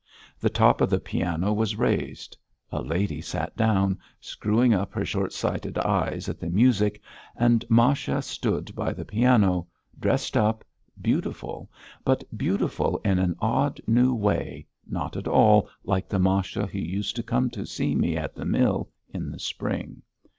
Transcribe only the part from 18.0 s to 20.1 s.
at the mill in the spring.